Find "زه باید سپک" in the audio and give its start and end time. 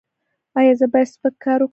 0.79-1.35